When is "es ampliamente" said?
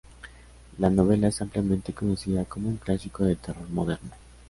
1.27-1.93